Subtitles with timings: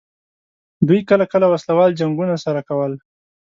[0.87, 2.93] دوی کله کله وسله وال جنګونه سره کول.